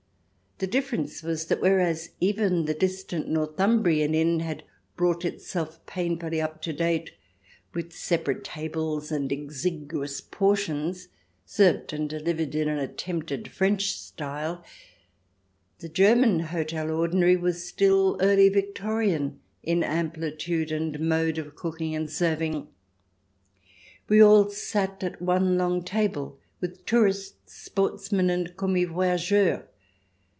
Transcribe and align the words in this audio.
The 0.59 0.67
differ 0.67 0.95
ence 0.97 1.23
was 1.23 1.47
that 1.47 1.59
whereas 1.59 2.11
even 2.19 2.65
the 2.65 2.75
distant 2.75 3.27
Northum 3.27 3.81
brian 3.81 4.13
inn 4.13 4.41
had 4.41 4.61
brought 4.95 5.25
itself 5.25 5.83
painfully 5.87 6.39
up 6.39 6.61
to 6.61 6.71
date, 6.71 7.13
with 7.73 7.91
separate 7.91 8.43
tables 8.43 9.11
and 9.11 9.31
exiguous 9.31 10.21
portions 10.21 11.07
served 11.47 11.93
and 11.93 12.07
delivered 12.07 12.53
in 12.53 12.67
attempted 12.69 13.47
French 13.47 13.91
style, 13.97 14.63
the 15.79 15.89
German 15.89 16.41
hotel" 16.41 16.91
ordinary" 16.91 17.35
was 17.45 17.65
still 17.67 18.15
Early 18.21 18.47
Victorian 18.47 19.39
in 19.63 19.81
258 19.81 19.81
CH. 19.81 19.81
xix] 19.81 20.45
CELLE 20.45 20.67
259 20.67 20.93
amplitude 20.93 20.99
and 21.01 21.09
mode 21.09 21.37
of 21.39 21.55
cooking 21.55 21.95
and 21.95 22.07
serving. 22.07 22.67
We 24.07 24.21
all 24.21 24.47
sat 24.51 25.03
at 25.03 25.19
one 25.23 25.57
long 25.57 25.81
table, 25.83 26.37
with 26.59 26.85
tourists, 26.85 27.55
sportsmen, 27.63 28.29
and 28.29 28.55
commis 28.55 28.85
voyageurs. 28.93 29.63